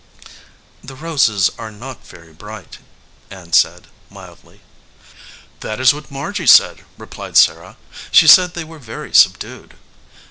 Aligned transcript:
"The 0.83 0.95
roses 0.95 1.51
are 1.59 1.69
not 1.69 2.07
very 2.07 2.33
bright," 2.33 2.79
Ann 3.29 3.53
said, 3.53 3.85
mildly. 4.09 4.61
"That 5.59 5.79
is 5.79 5.93
what 5.93 6.09
Margy 6.09 6.47
said," 6.47 6.85
replied 6.97 7.37
Sarah. 7.37 7.77
"She 8.11 8.25
said 8.25 8.55
they 8.55 8.63
were 8.63 8.79
very 8.79 9.13
subdued." 9.13 9.75